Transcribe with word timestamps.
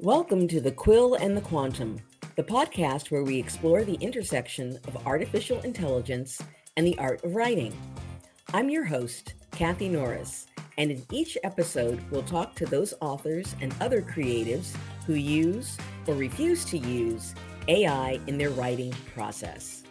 Welcome 0.00 0.48
to 0.48 0.60
The 0.60 0.72
Quill 0.72 1.14
and 1.14 1.36
the 1.36 1.40
Quantum, 1.40 2.00
the 2.34 2.42
podcast 2.42 3.12
where 3.12 3.22
we 3.22 3.38
explore 3.38 3.84
the 3.84 3.94
intersection 4.00 4.76
of 4.88 5.06
artificial 5.06 5.60
intelligence 5.60 6.42
and 6.76 6.84
the 6.84 6.98
art 6.98 7.22
of 7.22 7.36
writing. 7.36 7.72
I'm 8.52 8.68
your 8.68 8.84
host, 8.84 9.34
Kathy 9.52 9.88
Norris, 9.88 10.48
and 10.78 10.90
in 10.90 11.00
each 11.12 11.38
episode, 11.44 12.02
we'll 12.10 12.24
talk 12.24 12.56
to 12.56 12.66
those 12.66 12.92
authors 13.00 13.54
and 13.60 13.72
other 13.80 14.02
creatives 14.02 14.74
who 15.06 15.14
use 15.14 15.78
or 16.08 16.14
refuse 16.14 16.64
to 16.66 16.76
use 16.76 17.32
AI 17.68 18.18
in 18.26 18.36
their 18.36 18.50
writing 18.50 18.92
process. 19.14 19.84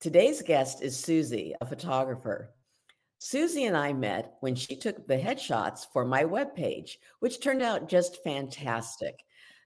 Today's 0.00 0.42
guest 0.42 0.82
is 0.82 0.98
Suzy, 0.98 1.54
a 1.60 1.66
photographer. 1.66 2.50
Suzy 3.30 3.66
and 3.66 3.76
I 3.76 3.92
met 3.92 4.34
when 4.40 4.56
she 4.56 4.74
took 4.74 5.06
the 5.06 5.16
headshots 5.16 5.86
for 5.92 6.04
my 6.04 6.24
webpage, 6.24 6.96
which 7.20 7.40
turned 7.40 7.62
out 7.62 7.88
just 7.88 8.24
fantastic. 8.24 9.20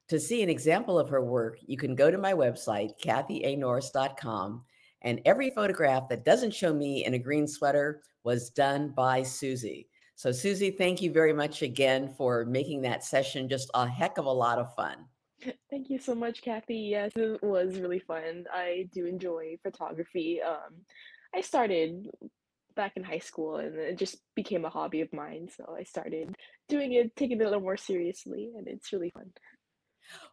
To 0.09 0.21
see 0.21 0.43
an 0.43 0.51
example 0.51 0.99
of 0.99 1.09
her 1.09 1.25
work, 1.25 1.57
you 1.67 1.79
can 1.79 1.95
go 1.95 2.11
to 2.11 2.19
my 2.19 2.35
website, 2.35 2.91
kathyanorris.com, 3.03 4.63
and 5.01 5.21
every 5.25 5.49
photograph 5.49 6.11
that 6.11 6.27
doesn't 6.27 6.53
show 6.53 6.75
me 6.75 7.07
in 7.07 7.15
a 7.15 7.19
green 7.19 7.49
sweater 7.49 8.03
was 8.23 8.51
done 8.51 8.93
by 8.95 9.23
Suzy. 9.23 9.89
So, 10.15 10.31
Suzy, 10.31 10.71
thank 10.71 11.01
you 11.01 11.11
very 11.11 11.33
much 11.33 11.63
again 11.63 12.13
for 12.19 12.45
making 12.45 12.83
that 12.83 13.03
session 13.03 13.49
just 13.49 13.71
a 13.73 13.89
heck 13.89 14.19
of 14.19 14.27
a 14.27 14.31
lot 14.31 14.59
of 14.59 14.75
fun. 14.75 15.07
Thank 15.71 15.89
you 15.89 15.99
so 15.99 16.15
much, 16.15 16.43
Kathy. 16.43 16.77
Yes, 16.77 17.13
it 17.17 17.43
was 17.43 17.79
really 17.79 17.99
fun. 17.99 18.45
I 18.53 18.89
do 18.93 19.07
enjoy 19.07 19.57
photography. 19.63 20.43
Um, 20.43 20.75
I 21.35 21.41
started 21.41 22.11
back 22.75 22.93
in 22.97 23.05
high 23.05 23.19
school 23.19 23.57
and 23.57 23.77
it 23.77 23.99
just 23.99 24.17
became 24.35 24.65
a 24.65 24.71
hobby 24.71 25.01
of 25.01 25.13
mine. 25.13 25.49
So 25.57 25.75
I 25.79 25.85
started 25.85 26.35
doing 26.69 26.93
it, 26.93 27.15
taking 27.17 27.41
it 27.41 27.43
a 27.43 27.45
little 27.45 27.61
more 27.61 27.77
seriously, 27.77 28.51
and 28.57 28.67
it's 28.69 28.93
really 28.93 29.11
fun. 29.11 29.33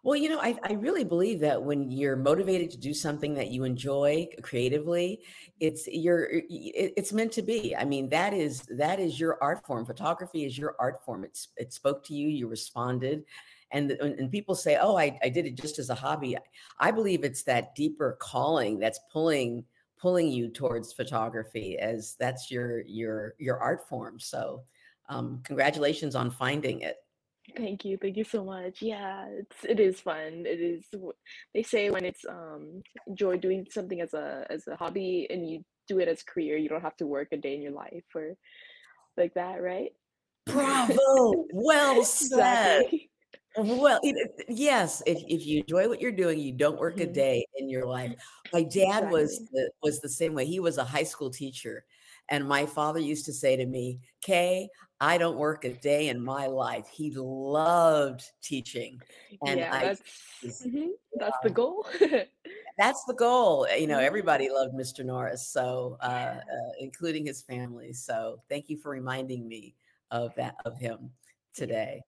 Well, 0.03 0.15
you 0.15 0.29
know, 0.29 0.39
I, 0.39 0.57
I 0.63 0.73
really 0.73 1.03
believe 1.03 1.39
that 1.41 1.63
when 1.63 1.91
you're 1.91 2.17
motivated 2.17 2.71
to 2.71 2.77
do 2.77 2.93
something 2.93 3.35
that 3.35 3.51
you 3.51 3.63
enjoy 3.63 4.27
creatively, 4.41 5.21
it's 5.59 5.87
you're 5.87 6.25
it, 6.25 6.93
it's 6.97 7.13
meant 7.13 7.31
to 7.33 7.41
be. 7.41 7.75
I 7.75 7.85
mean, 7.85 8.09
that 8.09 8.33
is 8.33 8.63
that 8.77 8.99
is 8.99 9.19
your 9.19 9.37
art 9.41 9.65
form. 9.65 9.85
Photography 9.85 10.45
is 10.45 10.57
your 10.57 10.75
art 10.79 11.03
form. 11.05 11.23
It's 11.23 11.49
it 11.55 11.71
spoke 11.73 12.03
to 12.05 12.13
you, 12.13 12.27
you 12.27 12.47
responded. 12.47 13.23
And, 13.73 13.91
and 13.91 14.29
people 14.29 14.53
say, 14.53 14.77
oh, 14.81 14.97
I, 14.97 15.17
I 15.23 15.29
did 15.29 15.45
it 15.45 15.55
just 15.55 15.79
as 15.79 15.89
a 15.89 15.95
hobby. 15.95 16.35
I, 16.35 16.41
I 16.77 16.91
believe 16.91 17.23
it's 17.23 17.43
that 17.43 17.73
deeper 17.73 18.17
calling 18.19 18.79
that's 18.79 18.99
pulling 19.13 19.63
pulling 20.01 20.31
you 20.31 20.49
towards 20.49 20.91
photography 20.91 21.77
as 21.77 22.15
that's 22.19 22.49
your 22.49 22.81
your 22.81 23.35
your 23.37 23.59
art 23.59 23.87
form 23.87 24.19
so 24.19 24.63
um, 25.09 25.41
congratulations 25.43 26.15
on 26.15 26.31
finding 26.31 26.81
it. 26.81 26.97
Thank 27.57 27.83
you 27.83 27.97
thank 28.01 28.15
you 28.17 28.23
so 28.23 28.45
much 28.45 28.81
yeah 28.81 29.25
it's 29.27 29.65
it 29.67 29.79
is 29.79 29.99
fun 29.99 30.45
it 30.45 30.61
is 30.61 30.85
they 31.53 31.63
say 31.63 31.89
when 31.89 32.05
it's 32.05 32.23
um 32.29 32.81
enjoy 33.07 33.37
doing 33.37 33.67
something 33.69 33.99
as 33.99 34.13
a 34.13 34.45
as 34.49 34.67
a 34.67 34.75
hobby 34.75 35.27
and 35.29 35.49
you 35.49 35.63
do 35.87 35.99
it 35.99 36.07
as 36.07 36.23
career 36.23 36.55
you 36.55 36.69
don't 36.69 36.83
have 36.83 36.95
to 36.97 37.07
work 37.07 37.27
a 37.31 37.37
day 37.37 37.55
in 37.55 37.61
your 37.61 37.73
life 37.73 38.05
or 38.15 38.35
like 39.17 39.33
that 39.33 39.61
right? 39.61 39.91
Bravo 40.45 41.45
well 41.51 42.03
said. 42.03 42.81
exactly. 42.83 43.09
Well, 43.55 43.99
yes, 44.47 45.03
if 45.05 45.19
if 45.27 45.45
you 45.45 45.59
enjoy 45.59 45.89
what 45.89 45.99
you're 46.01 46.11
doing, 46.13 46.39
you 46.39 46.53
don't 46.53 46.79
work 46.79 47.01
a 47.01 47.05
Mhm. 47.05 47.13
day 47.13 47.45
in 47.55 47.67
your 47.69 47.85
life. 47.85 48.13
My 48.53 48.63
dad 48.63 49.09
was 49.09 49.41
the 49.51 49.71
was 49.81 49.99
the 49.99 50.07
same 50.09 50.33
way. 50.33 50.45
He 50.45 50.59
was 50.61 50.77
a 50.77 50.85
high 50.85 51.03
school 51.03 51.29
teacher, 51.29 51.85
and 52.29 52.47
my 52.47 52.65
father 52.65 52.99
used 52.99 53.25
to 53.25 53.33
say 53.33 53.57
to 53.57 53.65
me, 53.65 53.99
"Kay, 54.21 54.69
I 55.01 55.17
don't 55.17 55.37
work 55.37 55.65
a 55.65 55.73
day 55.73 56.07
in 56.07 56.21
my 56.23 56.47
life." 56.47 56.87
He 56.87 57.11
loved 57.11 58.23
teaching, 58.41 59.03
and 59.45 59.65
Yeah, 59.65 59.69
I 59.69 59.91
that's 59.91 60.01
Mhm. 60.43 60.91
That's 61.19 61.37
the 61.43 61.49
goal. 61.49 61.85
that's 62.77 63.03
the 63.05 63.13
goal. 63.13 63.67
You 63.77 63.87
know, 63.87 63.99
everybody 63.99 64.49
loved 64.49 64.73
Mr. 64.75 65.03
Norris, 65.03 65.47
so 65.47 65.97
uh, 66.01 66.05
uh, 66.41 66.71
including 66.79 67.25
his 67.25 67.41
family. 67.43 67.93
So 67.93 68.43
thank 68.49 68.69
you 68.69 68.77
for 68.77 68.91
reminding 68.91 69.47
me 69.47 69.75
of 70.11 70.35
that 70.35 70.55
of 70.65 70.77
him 70.77 71.11
today. 71.53 72.01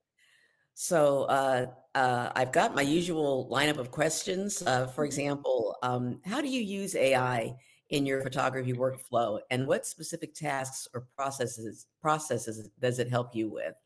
So 0.74 1.24
uh, 1.24 1.72
uh, 1.94 2.32
I've 2.34 2.52
got 2.52 2.74
my 2.74 2.82
usual 2.82 3.48
lineup 3.50 3.78
of 3.78 3.90
questions. 3.90 4.62
Uh, 4.66 4.86
for 4.88 5.04
mm-hmm. 5.04 5.04
example, 5.04 5.76
um, 5.82 6.20
how 6.24 6.40
do 6.40 6.48
you 6.48 6.60
use 6.60 6.94
AI 6.96 7.56
in 7.90 8.06
your 8.06 8.20
photography 8.22 8.72
workflow, 8.72 9.40
and 9.50 9.66
what 9.68 9.86
specific 9.86 10.34
tasks 10.34 10.88
or 10.94 11.02
processes 11.16 11.86
processes 12.00 12.70
does 12.80 12.98
it 12.98 13.08
help 13.08 13.34
you 13.36 13.48
with? 13.50 13.76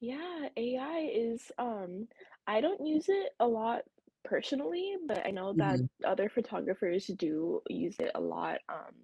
Yeah, 0.00 0.48
AI 0.56 1.10
is 1.12 1.50
um 1.58 2.08
I 2.46 2.60
don't 2.60 2.84
use 2.86 3.06
it 3.08 3.32
a 3.40 3.46
lot 3.46 3.82
personally, 4.24 4.96
but 5.06 5.24
I 5.26 5.30
know 5.30 5.54
that 5.54 5.80
Mhm. 5.80 5.88
other 6.04 6.28
photographers 6.28 7.06
do 7.06 7.62
use 7.68 7.96
it 7.98 8.10
a 8.14 8.20
lot 8.20 8.58
um 8.68 8.94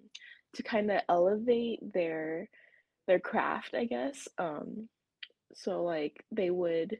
to 0.53 0.63
kind 0.63 0.91
of 0.91 1.01
elevate 1.09 1.79
their 1.93 2.49
their 3.07 3.19
craft, 3.19 3.75
I 3.75 3.85
guess. 3.85 4.27
Um 4.37 4.89
so 5.55 5.83
like 5.83 6.23
they 6.31 6.49
would 6.49 6.97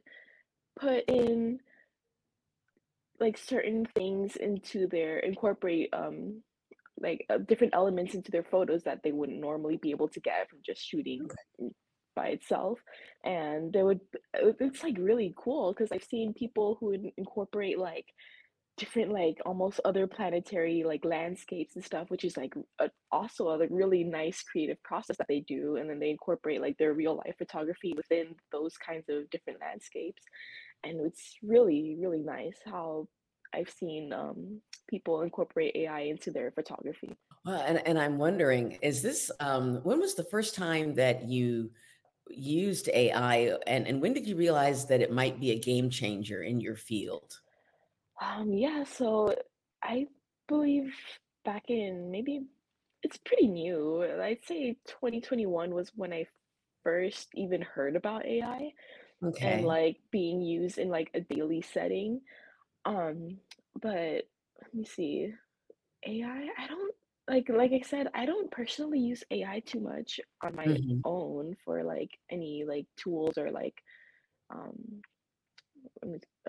put 0.79 1.03
in 1.07 1.59
like 3.19 3.37
certain 3.37 3.85
things 3.95 4.35
into 4.35 4.87
their 4.87 5.19
incorporate 5.19 5.89
um 5.93 6.41
like 6.99 7.25
uh, 7.29 7.37
different 7.37 7.73
elements 7.75 8.13
into 8.13 8.31
their 8.31 8.43
photos 8.43 8.83
that 8.83 9.01
they 9.03 9.11
wouldn't 9.11 9.39
normally 9.39 9.77
be 9.77 9.91
able 9.91 10.07
to 10.07 10.19
get 10.19 10.49
from 10.49 10.59
just 10.65 10.81
shooting 10.81 11.27
by 12.15 12.27
itself. 12.27 12.79
And 13.23 13.73
they 13.73 13.83
would 13.83 13.99
uh, 14.35 14.51
it's 14.59 14.83
like 14.83 14.97
really 14.99 15.33
cool 15.37 15.73
because 15.73 15.91
i've 15.91 16.03
seen 16.03 16.33
people 16.33 16.77
who 16.79 16.87
would 16.87 17.11
incorporate 17.17 17.79
like 17.79 18.05
different 18.78 19.11
like 19.11 19.39
almost 19.45 19.79
other 19.85 20.07
planetary 20.07 20.84
like 20.84 21.06
landscapes 21.06 21.75
and 21.75 21.85
stuff 21.85 22.09
which 22.09 22.23
is 22.23 22.35
like 22.35 22.53
a, 22.79 22.89
also 23.11 23.50
a 23.50 23.57
like, 23.57 23.69
really 23.72 24.03
nice 24.03 24.41
creative 24.41 24.81
process 24.84 25.16
that 25.17 25.28
they 25.28 25.41
do 25.41 25.75
and 25.75 25.89
then 25.89 26.00
they 26.00 26.09
incorporate 26.09 26.61
like 26.61 26.78
their 26.78 26.94
real 26.94 27.16
life 27.16 27.35
photography 27.38 27.94
within 27.95 28.33
those 28.51 28.75
kinds 28.78 29.06
of 29.09 29.29
different 29.29 29.59
landscapes 29.59 30.23
and 30.83 31.00
it's 31.06 31.38
really 31.44 31.95
really 32.00 32.22
nice 32.22 32.57
how 32.66 33.07
i've 33.53 33.69
seen 33.69 34.12
um, 34.12 34.59
people 34.89 35.22
incorporate 35.22 35.75
ai 35.75 36.01
into 36.01 36.31
their 36.31 36.51
photography. 36.51 37.16
Well, 37.45 37.63
and, 37.67 37.85
and 37.85 38.00
i'm 38.00 38.17
wondering 38.17 38.79
is 38.81 39.03
this 39.03 39.29
um, 39.39 39.75
when 39.83 40.00
was 40.00 40.16
the 40.16 40.25
first 40.25 40.56
time 40.56 40.95
that 40.95 41.29
you 41.29 41.69
used 42.29 42.89
ai 42.89 43.56
and, 43.67 43.85
and 43.85 44.01
when 44.01 44.13
did 44.13 44.28
you 44.28 44.35
realize 44.35 44.88
that 44.88 45.01
it 45.01 45.12
might 45.12 45.39
be 45.39 45.51
a 45.51 45.59
game 45.59 45.91
changer 45.91 46.41
in 46.41 46.59
your 46.59 46.75
field 46.75 47.39
um, 48.23 48.53
yeah, 48.53 48.84
so 48.84 49.35
I 49.84 50.07
believe 50.47 50.94
back 51.45 51.63
in 51.69 52.11
maybe 52.11 52.44
it's 53.03 53.17
pretty 53.17 53.47
new. 53.47 54.03
I'd 54.22 54.45
say 54.45 54.78
2021 54.88 55.73
was 55.73 55.91
when 55.95 56.13
I 56.13 56.25
first 56.83 57.29
even 57.35 57.62
heard 57.62 57.95
about 57.95 58.25
AI 58.25 58.72
and 59.41 59.63
Okay. 59.63 59.66
like 59.66 59.97
being 60.12 60.41
used 60.41 60.78
in 60.78 60.89
like 60.89 61.09
a 61.13 61.22
daily 61.22 61.62
setting. 61.62 62.22
Um, 62.85 63.38
but 63.81 64.23
let 64.62 64.73
me 64.73 64.85
see. 64.85 65.33
AI, 66.07 66.47
I 66.57 66.67
don't 66.67 66.95
like 67.29 67.50
like 67.50 67.72
I 67.73 67.81
said, 67.81 68.07
I 68.13 68.25
don't 68.25 68.51
personally 68.51 69.00
use 69.00 69.23
AI 69.31 69.62
too 69.66 69.79
much 69.79 70.19
on 70.44 70.56
my 70.56 70.78
Mhm. 70.78 71.03
own 71.06 71.56
for 71.66 71.83
like 71.83 72.12
any 72.31 72.66
like 72.67 72.88
tools 72.97 73.38
or 73.38 73.51
like 73.51 73.75
um 74.53 75.01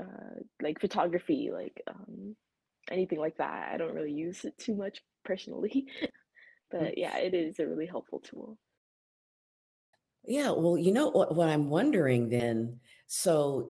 uh, 0.00 0.40
like 0.62 0.80
photography, 0.80 1.50
like 1.52 1.82
um, 1.88 2.36
anything 2.90 3.18
like 3.18 3.36
that. 3.38 3.72
I 3.72 3.76
don't 3.78 3.94
really 3.94 4.12
use 4.12 4.44
it 4.44 4.58
too 4.58 4.74
much 4.74 5.02
personally, 5.24 5.88
Mm. 6.80 6.90
but 6.90 6.98
yeah, 6.98 7.18
it 7.18 7.34
is 7.34 7.58
a 7.60 7.66
really 7.68 7.86
helpful 7.86 8.20
tool. 8.20 8.58
Yeah, 10.26 10.50
well, 10.52 10.78
you 10.78 10.92
know 10.92 11.08
what, 11.10 11.34
what 11.34 11.48
I'm 11.48 11.68
wondering 11.68 12.28
then, 12.30 12.80
so 13.06 13.68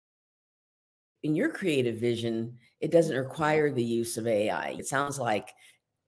in 1.24 1.36
your 1.36 1.50
creative 1.50 1.98
vision, 1.98 2.58
it 2.80 2.92
doesn't 2.92 3.16
require 3.16 3.72
the 3.72 3.84
use 3.84 4.18
of 4.18 4.28
AI. 4.28 4.70
It 4.70 4.88
sounds 4.88 5.20
like 5.20 5.54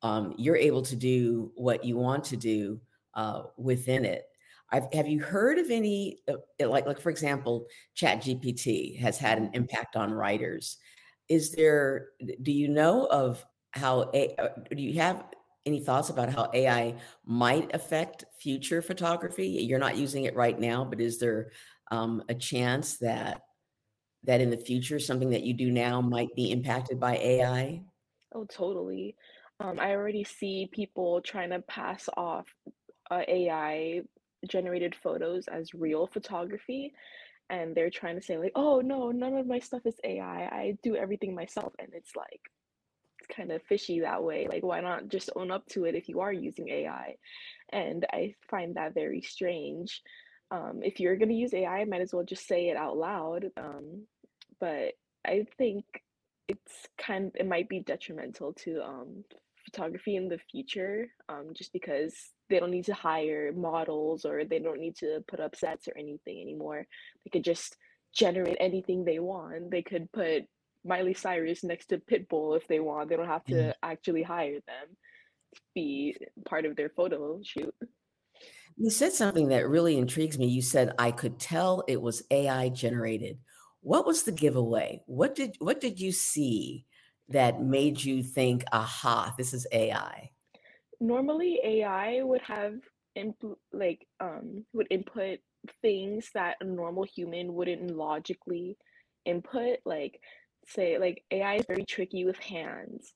um, 0.01 0.33
you're 0.37 0.57
able 0.57 0.81
to 0.83 0.95
do 0.95 1.51
what 1.55 1.83
you 1.83 1.97
want 1.97 2.23
to 2.25 2.37
do 2.37 2.81
uh, 3.13 3.43
within 3.57 4.05
it. 4.05 4.25
I've, 4.73 4.91
have 4.93 5.07
you 5.07 5.21
heard 5.21 5.59
of 5.59 5.69
any, 5.71 6.19
uh, 6.27 6.37
like, 6.67 6.87
like 6.87 6.99
for 6.99 7.11
example, 7.11 7.67
ChatGPT 7.95 8.99
has 8.99 9.17
had 9.19 9.37
an 9.37 9.49
Mhm. 9.49 9.53
impact 9.53 9.95
on 9.95 10.11
writers. 10.13 10.77
Is 11.29 11.53
there, 11.53 12.09
do 12.41 12.51
you 12.51 12.67
know 12.67 13.05
of 13.07 13.45
how, 13.71 14.09
a, 14.13 14.35
uh, 14.37 14.49
do 14.71 14.81
you 14.83 14.99
have 14.99 15.23
any 15.65 15.79
thoughts 15.79 16.09
about 16.09 16.29
how 16.29 16.49
AI 16.53 16.99
might 17.25 17.73
affect 17.75 18.25
future 18.39 18.81
photography? 18.81 19.47
You're 19.47 19.79
not 19.79 19.97
using 19.97 20.25
it 20.25 20.35
right 20.35 20.59
now, 20.59 20.83
but 20.85 20.99
is 20.99 21.19
there 21.19 21.51
um, 21.91 22.23
a 22.29 22.35
chance 22.35 22.97
that 22.99 23.41
that 24.23 24.41
in 24.41 24.49
the 24.49 24.57
future 24.57 24.99
something 24.99 25.31
that 25.31 25.43
you 25.43 25.53
do 25.53 25.71
now 25.71 26.01
might 26.01 26.35
be 26.35 26.51
impacted 26.51 26.99
by 26.99 27.17
AI? 27.17 27.83
Oh, 28.33 28.45
totally. 28.45 29.15
Um, 29.59 29.79
I 29.79 29.91
already 29.91 30.23
see 30.23 30.67
people 30.71 31.21
trying 31.21 31.51
to 31.51 31.61
pass 31.61 32.09
off 32.17 32.47
uh, 33.11 33.23
AI 33.27 34.01
generated 34.47 34.95
photos 34.95 35.47
as 35.47 35.73
real 35.73 36.07
photography 36.07 36.93
and 37.49 37.75
they're 37.75 37.89
trying 37.89 38.15
to 38.15 38.21
say 38.21 38.37
like, 38.37 38.51
"Oh 38.55 38.81
no, 38.81 39.11
none 39.11 39.35
of 39.35 39.47
my 39.47 39.59
stuff 39.59 39.85
is 39.85 39.99
AI. 40.03 40.45
I 40.45 40.77
do 40.81 40.95
everything 40.95 41.35
myself." 41.35 41.73
And 41.79 41.89
it's 41.93 42.15
like 42.15 42.41
it's 43.19 43.35
kind 43.35 43.51
of 43.51 43.61
fishy 43.63 43.99
that 44.01 44.23
way. 44.23 44.47
Like 44.49 44.63
why 44.63 44.81
not 44.81 45.09
just 45.09 45.29
own 45.35 45.51
up 45.51 45.65
to 45.67 45.85
it 45.85 45.95
if 45.95 46.09
you 46.09 46.21
are 46.21 46.33
using 46.33 46.69
AI? 46.69 47.15
And 47.69 48.05
I 48.11 48.35
find 48.49 48.75
that 48.75 48.93
very 48.93 49.21
strange. 49.21 50.01
Um, 50.51 50.81
if 50.83 50.99
you're 50.99 51.17
going 51.17 51.29
to 51.29 51.35
use 51.35 51.53
AI, 51.53 51.83
might 51.85 52.01
as 52.01 52.13
well 52.13 52.23
just 52.23 52.47
say 52.47 52.69
it 52.69 52.77
out 52.77 52.97
loud. 52.97 53.51
Um, 53.57 54.03
but 54.59 54.93
I 55.25 55.47
think 55.57 55.85
it's 56.47 56.87
kind 56.97 57.27
of, 57.27 57.35
it 57.35 57.47
might 57.47 57.69
be 57.69 57.79
detrimental 57.79 58.53
to 58.53 58.83
um, 58.83 59.23
photography 59.65 60.15
in 60.15 60.27
the 60.27 60.37
future 60.37 61.07
um, 61.29 61.47
just 61.53 61.73
because 61.73 62.13
they 62.49 62.59
don't 62.59 62.71
need 62.71 62.85
to 62.85 62.93
hire 62.93 63.51
models 63.53 64.25
or 64.25 64.45
they 64.45 64.59
don't 64.59 64.79
need 64.79 64.95
to 64.97 65.23
put 65.27 65.39
up 65.39 65.55
sets 65.55 65.87
or 65.87 65.97
anything 65.97 66.41
anymore. 66.41 66.85
They 67.23 67.29
could 67.29 67.43
just 67.43 67.77
generate 68.13 68.57
anything 68.59 69.03
they 69.03 69.19
want. 69.19 69.71
They 69.71 69.81
could 69.81 70.11
put 70.11 70.43
Miley 70.85 71.13
Cyrus 71.13 71.63
next 71.63 71.87
to 71.87 71.97
Pitbull 71.97 72.57
if 72.57 72.67
they 72.67 72.79
want. 72.79 73.09
They 73.09 73.15
don't 73.15 73.27
have 73.27 73.43
Yeah. 73.47 73.57
to 73.57 73.75
actually 73.81 74.23
hire 74.23 74.59
them 74.67 74.97
to 75.55 75.61
be 75.73 76.17
part 76.45 76.65
of 76.65 76.75
their 76.75 76.89
photo 76.89 77.41
shoot. 77.43 77.73
You 78.75 78.89
said 78.89 79.13
something 79.13 79.49
that 79.49 79.67
really 79.67 79.97
intrigues 79.97 80.37
me. 80.37 80.47
You 80.47 80.61
said, 80.61 80.93
"I 80.97 81.11
could 81.11 81.39
tell 81.39 81.83
it 81.87 82.01
was 82.01 82.23
AI 82.31 82.69
generated." 82.69 83.39
What 83.81 84.05
was 84.05 84.23
the 84.23 84.31
giveaway? 84.31 85.03
What 85.05 85.35
did 85.35 85.55
what 85.59 85.79
did 85.79 85.99
you 85.99 86.11
see 86.11 86.85
that 87.29 87.61
made 87.61 88.03
you 88.03 88.23
think, 88.23 88.63
"Aha, 88.71 89.33
this 89.37 89.53
is 89.53 89.67
AI?" 89.71 90.31
Normally, 91.03 91.59
AI 91.63 92.21
would 92.23 92.41
have 92.43 92.75
input 93.15 93.59
like 93.73 94.07
um 94.21 94.65
would 94.73 94.87
input 94.89 95.39
things 95.81 96.29
that 96.33 96.57
a 96.61 96.63
normal 96.65 97.03
human 97.03 97.53
wouldn't 97.53 97.91
logically 97.95 98.77
input. 99.25 99.79
Like 99.85 100.19
say 100.65 100.97
like 100.97 101.23
AI 101.31 101.55
is 101.55 101.65
very 101.67 101.83
tricky 101.85 102.23
with 102.25 102.39
hands. 102.39 103.13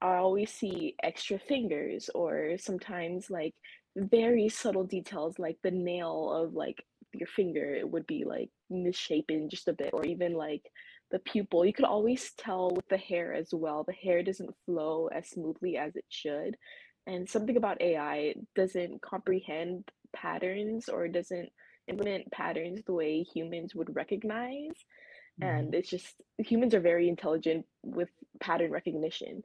I 0.00 0.16
always 0.16 0.50
see 0.52 0.94
extra 1.02 1.38
fingers 1.38 2.08
or 2.14 2.56
sometimes 2.58 3.30
like 3.30 3.54
very 3.96 4.48
subtle 4.48 4.84
details 4.84 5.38
like 5.38 5.58
the 5.62 5.70
nail 5.72 6.32
of 6.32 6.54
like 6.54 6.82
your 7.14 7.26
finger 7.28 7.74
it 7.74 7.90
would 7.90 8.06
be 8.06 8.24
like 8.24 8.50
misshapen 8.70 9.50
just 9.50 9.68
a 9.68 9.72
bit 9.74 9.90
or 9.92 10.04
even 10.06 10.34
like 10.34 10.62
the 11.10 11.18
pupil 11.20 11.64
you 11.64 11.72
could 11.72 11.84
always 11.86 12.32
tell 12.38 12.70
with 12.70 12.86
the 12.88 12.98
hair 12.98 13.34
as 13.34 13.48
well 13.52 13.84
the 13.84 13.94
hair 13.94 14.22
doesn't 14.22 14.54
flow 14.66 15.08
as 15.08 15.28
smoothly 15.30 15.76
as 15.76 15.96
it 15.96 16.04
should 16.10 16.56
and 17.08 17.28
something 17.28 17.56
about 17.58 17.82
AI 17.82 18.36
doesn't 18.56 19.02
comprehend 19.02 19.90
patterns 20.14 20.88
or 20.90 21.08
doesn't 21.08 21.50
implement 21.88 22.30
patterns 22.32 22.82
the 22.86 22.94
way 22.94 23.22
humans 23.24 23.74
would 23.74 23.96
recognize 23.96 24.72
Mhm. 25.38 25.68
and 25.68 25.74
it's 25.74 25.90
just 25.90 26.22
humans 26.38 26.74
are 26.74 26.80
very 26.80 27.08
intelligent 27.08 27.66
with 27.84 28.10
pattern 28.40 28.70
recognition 28.72 29.42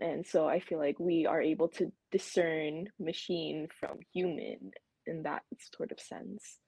and 0.00 0.26
so 0.26 0.48
I 0.48 0.60
feel 0.60 0.78
like 0.78 0.98
we 1.00 1.26
are 1.26 1.42
able 1.42 1.68
to 1.70 1.92
discern 2.12 2.88
machine 3.00 3.68
from 3.80 3.98
human 4.12 4.72
in 5.06 5.24
that 5.24 5.42
sort 5.76 5.92
of 5.92 6.00
sense. 6.00 6.60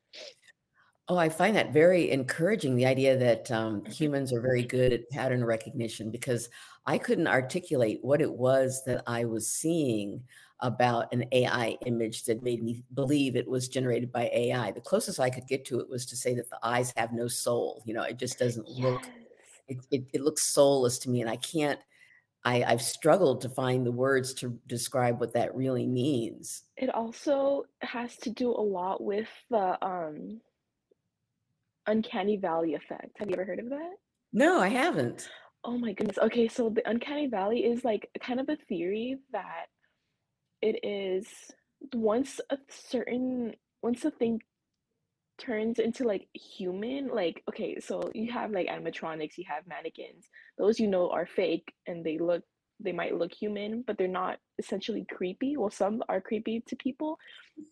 Oh, 1.09 1.17
I 1.17 1.29
find 1.29 1.57
that 1.57 1.73
very 1.73 2.11
encouraging, 2.11 2.77
the 2.77 2.87
idea 2.87 3.17
that, 3.19 3.51
um, 3.51 3.85
humans 3.87 4.33
are 4.33 4.41
very 4.41 4.63
good 4.63 4.93
at 4.93 5.09
pattern 5.11 5.45
recognition 5.45 6.11
because 6.13 6.49
I 6.87 6.99
couldn't 6.99 7.29
articulate 7.29 7.99
what 8.03 8.21
it 8.21 8.33
was 8.33 8.83
that 8.85 9.03
I 9.07 9.25
was 9.25 9.53
seeing 9.53 10.23
about 10.61 11.13
an 11.13 11.25
AI 11.33 11.77
image 11.87 12.25
that 12.25 12.43
made 12.43 12.63
me 12.63 12.83
believe 12.95 13.37
it 13.37 13.49
was 13.49 13.69
generated 13.69 14.13
by 14.13 14.31
AI. 14.33 14.71
The 14.73 14.81
closest 14.81 15.21
I 15.21 15.31
could 15.31 15.47
get 15.47 15.65
to 15.67 15.81
it 15.81 15.89
was 15.89 16.05
to 16.07 16.17
say 16.17 16.35
that 16.35 16.51
the 16.51 16.59
eyes 16.63 16.93
have 16.97 17.13
no 17.13 17.29
soul, 17.29 17.83
you 17.87 17.95
know, 17.95 18.03
it 18.03 18.19
just 18.19 18.39
doesn't 18.39 18.69
look, 18.69 19.03
it, 19.69 19.79
it 19.91 20.05
it 20.13 20.21
looks 20.21 20.43
soulless 20.43 20.99
to 21.01 21.11
me, 21.11 21.21
and 21.21 21.31
I 21.31 21.37
can't 21.37 21.81
I 22.45 22.63
I've 22.65 22.83
struggled 22.83 23.41
to 23.43 23.49
find 23.49 23.87
the 23.87 23.93
words 23.93 24.35
to 24.35 24.59
describe 24.67 25.21
what 25.21 25.35
that 25.35 25.55
really 25.55 25.87
means. 25.87 26.65
It 26.77 26.95
also 26.95 27.65
has 27.81 28.17
to 28.19 28.31
do 28.31 28.51
a 28.51 28.61
lot 28.61 29.03
with 29.03 29.29
the 29.51 29.83
um 29.85 30.41
uncanny 31.87 32.37
valley 32.37 32.75
effect. 32.75 33.19
Have 33.19 33.29
you 33.29 33.35
ever 33.35 33.45
heard 33.45 33.59
of 33.59 33.71
that? 33.71 33.93
No, 34.33 34.61
I 34.61 34.69
haven't. 34.69 35.29
Oh 35.65 35.77
my 35.77 35.93
goodness. 35.93 36.19
Okay, 36.19 36.49
so 36.49 36.71
the 36.71 36.89
uncanny 36.89 37.27
valley 37.27 37.65
is 37.65 37.85
like 37.85 38.09
kind 38.21 38.41
of 38.41 38.49
a 38.49 38.57
theory 38.57 39.19
that 39.33 39.67
it 40.63 40.85
is 40.85 41.27
once 41.95 42.41
a 42.51 42.59
certain 42.69 43.55
once 43.83 44.05
a 44.05 44.11
thing 44.11 44.41
turns 45.39 45.79
into 45.79 46.05
like 46.05 46.29
human 46.35 47.09
like 47.09 47.43
okay 47.49 47.81
so 47.81 48.11
you 48.15 48.31
have 48.31 48.51
like 48.51 48.69
animatronics 48.69 49.39
you 49.39 49.45
have 49.49 49.67
mannequins 49.67 50.29
those 50.59 50.79
you 50.79 50.87
know 50.87 51.11
are 51.11 51.27
fake 51.27 51.73
and 51.87 52.05
they 52.05 52.19
look 52.19 52.43
they 52.79 52.93
might 52.93 53.17
look 53.17 53.33
human 53.33 53.83
but 53.87 53.97
they're 53.97 54.07
not 54.07 54.39
essentially 54.59 55.07
creepy 55.11 55.57
well 55.57 55.71
some 55.71 56.03
are 56.11 56.21
creepy 56.21 56.63
to 56.67 56.77
people 56.77 57.19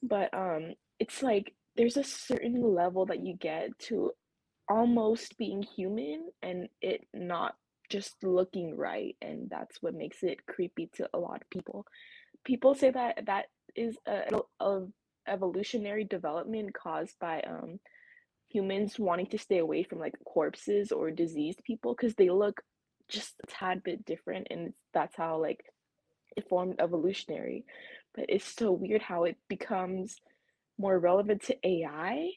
but 0.03 0.33
um 0.33 0.73
it's 0.99 1.23
like 1.23 1.55
there's 1.77 1.99
a 1.99 2.05
certain 2.05 2.63
level 2.75 3.05
that 3.05 3.25
you 3.25 3.37
get 3.37 3.69
to 3.79 4.11
almost 4.71 5.37
being 5.39 5.63
human 5.63 6.29
and 6.43 6.69
it 6.81 7.07
not 7.15 7.55
just 7.91 8.17
looking 8.23 8.77
right 8.77 9.17
and 9.23 9.49
that's 9.51 9.79
what 9.83 9.95
makes 9.95 10.23
it 10.23 10.47
creepy 10.47 10.91
to 10.97 11.09
a 11.15 11.19
lot 11.19 11.43
of 11.43 11.51
people. 11.51 11.87
People 12.45 12.75
say 12.75 12.91
that 12.91 13.27
that 13.27 13.47
is 13.77 13.97
a, 14.07 14.23
a 14.61 14.81
evolutionary 15.29 16.05
development 16.05 16.75
caused 16.75 17.15
by 17.21 17.41
um 17.43 17.79
humans 18.49 18.99
wanting 18.99 19.27
to 19.27 19.39
stay 19.39 19.59
away 19.59 19.83
from 19.83 19.99
like 19.99 20.15
corpses 20.25 20.93
or 20.93 21.11
diseased 21.11 21.63
people 21.65 21.95
because 21.95 22.15
they 22.17 22.31
look 22.31 22.63
just 23.09 23.35
a 23.45 23.47
tad 23.49 23.83
bit 23.85 24.05
different 24.07 24.47
and 24.51 24.73
that's 24.95 25.17
how 25.17 25.41
like 25.41 25.65
it 26.37 26.49
formed 26.49 26.77
evolutionary. 26.81 27.65
But 28.15 28.27
it's 28.29 28.55
so 28.57 28.73
weird 28.73 29.03
how 29.03 29.25
it 29.25 29.37
becomes 29.49 30.17
more 30.79 30.99
relevant 30.99 31.43
to 31.45 31.57
AI 31.67 32.31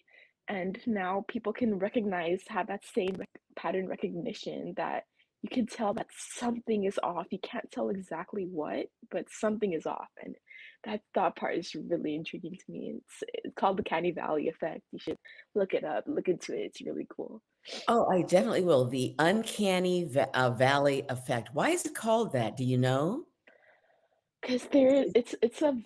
and 0.48 0.80
now 0.88 1.26
people 1.28 1.54
can 1.54 1.80
recognize 1.80 2.42
have 2.50 2.68
that 2.68 2.86
same 2.96 3.16
rec- 3.18 3.30
pattern 3.56 3.88
recognition 3.88 4.74
that 4.78 5.06
you 5.42 5.50
can 5.50 5.66
tell 5.66 5.94
that 5.96 6.08
something 6.12 6.84
is 6.84 7.00
off. 7.02 7.28
You 7.32 7.40
can't 7.42 7.70
tell 7.72 7.90
exactly 7.90 8.46
what, 8.46 8.88
but 9.10 9.26
something 9.32 9.74
is 9.74 9.86
off, 9.86 10.10
and 10.24 10.36
that 10.84 11.02
that 11.16 11.36
part 11.36 11.58
is 11.58 11.74
really 11.76 12.16
intriguing 12.16 12.56
to 12.56 12.72
me. 12.72 12.96
It's 12.98 13.24
it's 13.46 13.56
called 13.56 13.78
the 13.78 13.84
Canny 13.84 14.12
Valley 14.12 14.50
effect. 14.50 14.82
You 14.92 15.00
should 15.00 15.18
look 15.56 15.74
it 15.74 15.84
up, 15.84 16.04
look 16.08 16.28
into 16.28 16.54
it. 16.54 16.66
It's 16.66 16.82
really 16.82 17.08
cool. 17.16 17.42
Oh, 17.88 18.08
I 18.10 18.22
definitely 18.22 18.64
will. 18.64 18.86
The 18.86 19.16
uncanny 19.20 20.04
va 20.06 20.28
uh, 20.36 20.52
valley 20.52 21.06
effect. 21.10 21.50
Why 21.54 21.70
is 21.70 21.86
it 21.86 21.96
called 21.96 22.34
that? 22.34 22.58
Do 22.58 22.64
you 22.64 22.78
know? 22.78 23.26
Cause 24.44 24.68
there, 24.72 25.06
it's 25.16 25.36
it's 25.42 25.62
a 25.62 25.78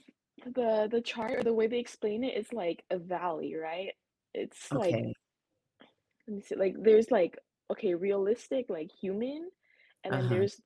the 0.45 0.87
the 0.91 1.01
chart 1.01 1.33
or 1.39 1.43
the 1.43 1.53
way 1.53 1.67
they 1.67 1.79
explain 1.79 2.23
it 2.23 2.37
is 2.37 2.51
like 2.53 2.83
a 2.89 2.97
valley, 2.97 3.55
right? 3.55 3.91
It's 4.33 4.73
like 4.73 4.91
Okay. 4.91 5.13
let 6.27 6.35
me 6.37 6.41
see, 6.41 6.55
like 6.55 6.75
there's 6.79 7.11
like 7.11 7.37
okay, 7.71 7.93
realistic, 7.95 8.69
like 8.69 8.91
human, 8.91 9.49
and 10.03 10.15
then 10.17 10.25
Uh-huh. 10.25 10.29
there's 10.29 10.61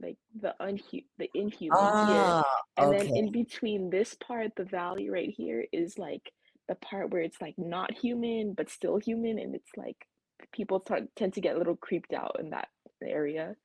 like 0.00 0.18
the 0.40 0.54
unhu 0.60 1.04
the 1.18 1.30
inhuman 1.34 1.96
here. 1.96 2.38
Ah, 2.38 2.62
And 2.76 2.92
then 2.92 3.10
in 3.14 3.32
between 3.32 3.90
this 3.90 4.14
part, 4.14 4.54
the 4.56 4.64
valley 4.64 5.10
right 5.10 5.30
here 5.30 5.66
is 5.72 5.98
like 5.98 6.32
the 6.68 6.74
part 6.76 7.10
where 7.10 7.22
it's 7.22 7.40
like 7.40 7.56
not 7.58 7.92
human 7.92 8.54
but 8.54 8.70
still 8.70 8.98
human, 8.98 9.38
and 9.38 9.54
it's 9.54 9.72
like 9.76 10.06
people 10.52 10.80
t 10.80 10.94
tend 11.16 11.34
to 11.34 11.40
get 11.40 11.56
a 11.56 11.58
little 11.58 11.76
creeped 11.76 12.12
out 12.12 12.38
in 12.40 12.50
that 12.50 12.68
area. 13.02 13.56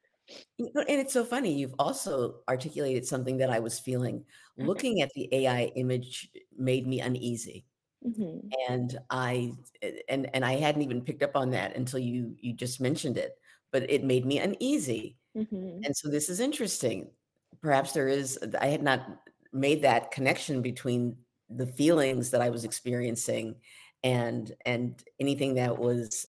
You 0.57 0.71
know, 0.73 0.81
and 0.87 0.99
it's 1.01 1.13
so 1.13 1.25
funny, 1.25 1.53
you've 1.57 1.75
also 1.79 2.41
articulated 2.47 3.05
something 3.05 3.37
that 3.37 3.49
I 3.49 3.59
was 3.59 3.79
feeling. 3.79 4.25
Looking 4.57 5.01
at 5.01 5.09
the 5.15 5.27
AI 5.33 5.63
image 5.75 6.29
made 6.57 6.87
me 6.87 6.99
uneasy, 7.01 7.65
Mhm. 8.01 8.55
and 8.69 8.99
I 9.09 9.53
and 10.09 10.29
and 10.35 10.45
I 10.45 10.53
hadn't 10.53 10.81
even 10.83 11.03
picked 11.03 11.23
up 11.23 11.35
on 11.35 11.51
that 11.51 11.75
until 11.75 11.99
you 11.99 12.35
you 12.39 12.53
just 12.53 12.81
mentioned 12.81 13.17
it, 13.17 13.33
but 13.71 13.89
it 13.89 14.03
made 14.03 14.25
me 14.25 14.39
uneasy, 14.39 15.17
Mhm. 15.35 15.87
and 15.87 15.95
so 15.97 16.09
this 16.09 16.29
is 16.29 16.39
interesting. 16.41 17.11
Perhaps 17.61 17.93
there 17.93 18.07
is 18.09 18.39
I 18.61 18.67
had 18.67 18.83
not 18.83 19.21
made 19.53 19.83
that 19.83 20.11
connection 20.11 20.61
between 20.61 21.17
the 21.49 21.67
feelings 21.67 22.31
that 22.31 22.41
I 22.41 22.49
was 22.51 22.65
experiencing 22.65 23.61
and 24.03 24.53
and 24.65 25.03
anything 25.19 25.55
that 25.55 25.77
was 25.79 26.27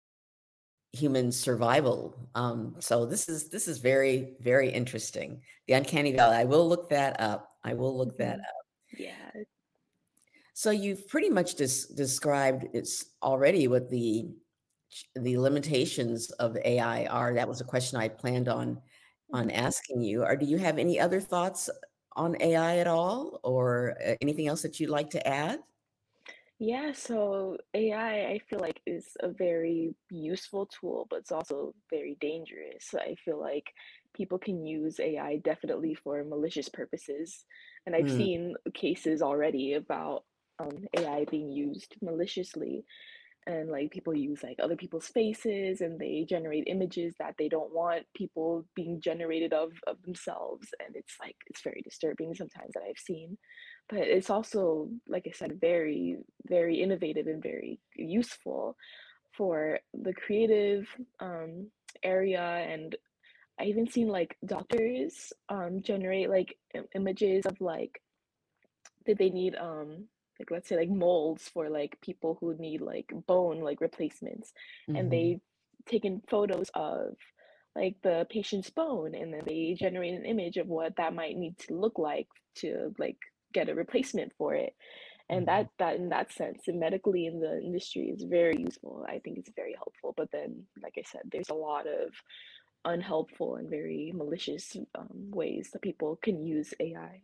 human 0.92 1.30
survival. 1.32 2.30
Um, 2.34 2.76
so 2.80 3.04
this 3.06 3.28
is 3.28 3.50
this 3.50 3.68
is 3.68 3.78
very, 3.78 4.36
very 4.40 4.70
interesting. 4.70 5.42
The 5.66 5.74
uncanny 5.74 6.12
valley. 6.12 6.36
I 6.36 6.44
will 6.44 6.68
look 6.68 6.88
that 6.90 7.20
up. 7.20 7.56
I 7.64 7.74
will 7.74 7.96
look 7.96 8.16
that 8.18 8.34
Mhm. 8.34 8.46
up. 8.48 8.56
Yeah. 8.92 9.32
So 10.56 10.70
you've 10.70 11.06
pretty 11.08 11.28
much 11.30 11.54
des- 11.56 11.92
described 11.94 12.66
it's 12.72 13.14
already 13.22 13.68
what 13.68 13.90
the 13.90 14.34
the 15.16 15.38
limitations 15.38 16.30
of 16.32 16.56
AI 16.58 17.06
are. 17.06 17.34
That 17.34 17.48
was 17.48 17.60
a 17.60 17.64
question 17.64 17.98
I 17.98 18.08
planned 18.08 18.48
on 18.48 18.82
on 19.32 19.50
asking 19.50 20.02
you. 20.02 20.24
Or 20.24 20.36
do 20.36 20.46
you 20.46 20.58
have 20.58 20.78
any 20.78 21.00
other 21.00 21.20
thoughts 21.20 21.70
on 22.16 22.40
AI 22.40 22.78
at 22.78 22.88
all, 22.88 23.40
or 23.44 23.96
uh, 24.04 24.16
anything 24.22 24.48
else 24.48 24.62
that 24.62 24.80
you'd 24.80 24.90
like 24.90 25.10
to 25.10 25.26
add? 25.28 25.60
Yeah, 26.58 26.92
so 26.92 27.58
AI, 27.74 28.26
I 28.30 28.38
feel 28.38 28.60
like 28.60 28.80
is 28.86 29.16
a 29.20 29.28
very 29.28 29.94
useful 30.10 30.66
tool, 30.66 31.06
but 31.10 31.16
it's 31.20 31.32
also 31.32 31.74
very 31.90 32.16
dangerous. 32.20 32.94
I 32.94 33.14
feel 33.16 33.38
like 33.38 33.72
people 34.14 34.38
can 34.38 34.64
use 34.64 34.98
AI 34.98 35.36
definitely 35.38 35.94
for 35.94 36.24
malicious 36.24 36.68
purposes. 36.70 37.44
And 37.84 37.94
I've 37.94 38.08
Mm, 38.08 38.26
seen 38.30 38.54
cases 38.74 39.20
already 39.20 39.74
about 39.74 40.24
um, 40.58 40.86
AI 40.96 41.24
being 41.30 41.50
used 41.50 41.94
maliciously 42.02 42.84
and 43.46 43.70
like 43.70 43.90
people 43.90 44.14
use 44.14 44.42
like 44.42 44.58
other 44.60 44.76
people's 44.76 45.06
faces 45.06 45.80
and 45.80 45.98
they 45.98 46.26
generate 46.28 46.64
images 46.66 47.14
that 47.18 47.34
they 47.38 47.48
don't 47.48 47.72
want 47.72 48.02
people 48.14 48.66
being 48.74 49.00
generated 49.00 49.52
of 49.52 49.72
of 49.86 50.02
themselves 50.02 50.68
and 50.84 50.96
it's 50.96 51.14
like 51.20 51.36
it's 51.46 51.62
very 51.62 51.80
disturbing 51.82 52.34
sometimes 52.34 52.72
that 52.74 52.82
I've 52.82 52.98
seen. 52.98 53.38
But 53.88 54.00
it's 54.00 54.30
also 54.30 54.88
like 55.08 55.26
I 55.28 55.32
said 55.32 55.60
very 55.60 56.18
very 56.48 56.82
innovative 56.82 57.28
and 57.28 57.42
very 57.42 57.78
useful 57.94 58.76
for 59.36 59.78
the 59.94 60.12
creative 60.12 60.88
um 61.20 61.70
area 62.02 62.40
and 62.40 62.96
I 63.60 63.64
even 63.64 63.88
seen 63.88 64.08
like 64.08 64.36
doctors 64.44 65.32
um 65.48 65.82
generate 65.82 66.30
like 66.30 66.56
im- 66.74 66.88
images 66.96 67.46
of 67.46 67.60
like 67.60 68.00
did 69.06 69.18
they 69.18 69.30
need 69.30 69.54
um 69.54 70.06
like 70.38 70.50
let's 70.50 70.68
say 70.68 70.76
like 70.76 70.90
molds 70.90 71.48
for 71.48 71.68
like 71.68 72.00
people 72.00 72.36
who 72.40 72.54
need 72.58 72.80
like 72.80 73.12
bone 73.26 73.60
like 73.60 73.80
replacements 73.80 74.52
and 74.88 74.96
mhm. 74.96 75.10
they 75.10 75.40
taken 75.86 76.22
photos 76.28 76.70
of 76.74 77.14
like 77.74 77.96
the 78.02 78.26
patient's 78.30 78.70
bone 78.70 79.14
and 79.14 79.32
then 79.32 79.42
they 79.46 79.76
generate 79.78 80.14
an 80.14 80.24
image 80.24 80.56
of 80.56 80.66
what 80.66 80.96
that 80.96 81.14
might 81.14 81.36
need 81.36 81.56
to 81.58 81.74
look 81.74 81.98
like 81.98 82.28
to 82.54 82.94
like 82.98 83.18
get 83.52 83.68
a 83.68 83.74
replacement 83.74 84.32
for 84.38 84.54
it 84.54 84.74
and 85.28 85.46
that 85.46 85.68
that 85.78 85.96
in 85.96 86.08
that 86.08 86.32
sense 86.32 86.68
and 86.68 86.80
medically 86.80 87.26
in 87.26 87.40
the 87.40 87.60
industry 87.60 88.08
is 88.08 88.22
very 88.22 88.56
useful. 88.58 89.04
I 89.08 89.18
think 89.18 89.38
it's 89.38 89.50
very 89.54 89.74
helpful 89.74 90.14
but 90.16 90.30
then 90.30 90.64
like 90.82 90.94
i 90.98 91.02
said 91.02 91.22
there's 91.30 91.50
a 91.50 91.54
lot 91.54 91.86
of 91.86 92.12
unhelpful 92.84 93.56
and 93.56 93.68
very 93.68 94.12
malicious 94.14 94.76
um, 94.94 95.08
ways 95.30 95.70
that 95.72 95.82
people 95.82 96.16
can 96.22 96.46
use 96.46 96.72
ai 96.78 97.20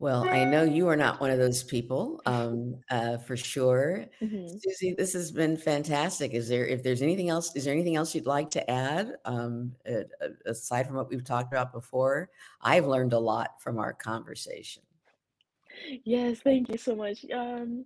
Well, 0.00 0.26
I 0.30 0.44
know 0.44 0.62
you 0.62 0.88
are 0.88 0.96
not 0.96 1.20
one 1.20 1.30
of 1.30 1.38
those 1.38 1.62
people, 1.62 2.22
um, 2.24 2.76
uh, 2.90 3.18
for 3.18 3.36
sure. 3.36 4.06
hmm 4.18 4.46
Suzy, 4.48 4.94
this 4.96 5.12
has 5.12 5.30
been 5.30 5.58
fantastic. 5.58 6.32
Is 6.32 6.48
there 6.48 6.66
if 6.66 6.82
there's 6.82 7.02
anything 7.02 7.28
else 7.28 7.54
is 7.54 7.64
there 7.64 7.74
anything 7.74 7.96
else 7.96 8.14
you'd 8.14 8.26
like 8.26 8.50
to 8.50 8.70
add, 8.70 9.16
um, 9.26 9.76
aside 10.46 10.86
from 10.86 10.96
what 10.96 11.10
we've 11.10 11.22
talked 11.24 11.52
about 11.52 11.70
before? 11.72 12.30
I've 12.62 12.86
learned 12.86 13.12
a 13.12 13.18
lot 13.18 13.60
from 13.62 13.78
our 13.78 13.92
conversation. 13.92 14.82
Yes, 16.04 16.40
thank 16.40 16.68
you 16.70 16.78
so 16.78 16.96
much. 16.96 17.24
Um, 17.30 17.84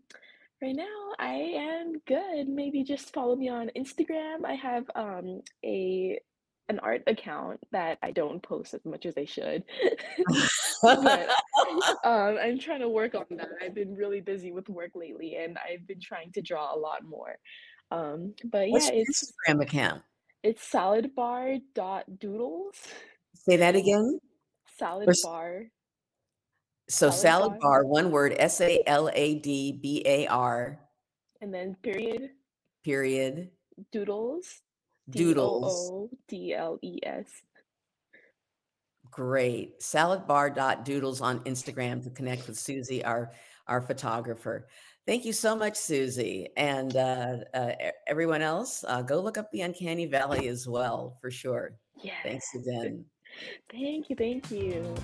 right 0.62 0.74
now 0.74 1.12
I 1.18 1.34
am 1.34 1.98
good. 2.06 2.48
Maybe 2.48 2.84
just 2.84 3.12
follow 3.12 3.34
me 3.36 3.48
on 3.48 3.70
Instagram. 3.76 4.44
I 4.44 4.54
have 4.54 4.88
um 4.94 5.42
a 5.64 6.20
an 6.68 6.78
art 6.80 7.02
account 7.06 7.60
that 7.72 7.98
I 8.02 8.10
don't 8.10 8.42
post 8.42 8.74
as 8.74 8.84
much 8.84 9.06
as 9.06 9.16
I 9.16 9.24
should. 9.24 9.64
But 10.82 10.98
um 12.04 12.36
I'm 12.40 12.58
trying 12.58 12.80
to 12.80 12.88
work 12.88 13.14
on 13.14 13.24
that. 13.30 13.48
I've 13.62 13.74
been 13.74 13.94
really 13.94 14.20
busy 14.20 14.50
with 14.52 14.68
work 14.68 14.90
lately 14.94 15.36
and 15.36 15.56
I've 15.58 15.86
been 15.86 16.00
trying 16.00 16.32
to 16.32 16.42
draw 16.42 16.74
a 16.74 16.78
lot 16.78 17.04
more. 17.04 17.36
Um, 17.90 18.34
but 18.44 18.66
yeah, 18.66 18.72
What's 18.72 18.90
your 18.90 19.00
it's 19.00 19.32
Instagram 19.48 19.62
account? 19.62 20.02
it's 20.42 20.70
saladbar.doodles. 20.70 22.76
Say 23.34 23.56
that 23.56 23.76
again? 23.76 24.18
Or 24.20 24.28
Salad 24.76 25.08
s 25.08 25.22
bar, 25.22 25.70
so 26.88 27.10
salad 27.10 27.52
salad 27.52 27.60
bar, 27.60 27.82
bar, 27.82 27.86
one 27.86 28.10
word, 28.10 28.34
S-A-L-A-D-B-A-R, 28.38 28.98
and 31.40 31.54
then 31.54 31.76
period, 31.82 32.30
period, 32.82 33.50
doodles, 33.92 34.62
doodles. 35.10 36.08
D-O-O-D-L-E-S. 36.28 37.26
Great. 39.10 39.80
Saladbar.doodles 39.80 41.20
on 41.20 41.40
Instagram 41.40 42.02
to 42.02 42.10
connect 42.10 42.46
with 42.48 42.58
Suzy, 42.58 43.04
our 43.04 43.30
our 43.68 43.80
photographer. 43.80 44.66
Thank 45.06 45.24
you 45.24 45.32
so 45.32 45.54
much, 45.54 45.76
Suzy. 45.76 46.48
And 46.56 46.96
uh, 46.96 47.36
uh, 47.52 47.72
e- 47.80 47.90
everyone 48.06 48.42
else, 48.42 48.84
uh, 48.88 49.02
go 49.02 49.20
look 49.20 49.38
up 49.38 49.50
the 49.52 49.62
Uncanny 49.62 50.06
Valley 50.06 50.48
as 50.48 50.66
well, 50.66 51.16
for 51.20 51.30
sure. 51.30 51.78
Yes. 52.02 52.16
Thanks 52.22 52.54
again. 52.54 53.04
Thank 53.70 54.10
you, 54.10 54.16
thank 54.16 54.50
you. 54.50 54.94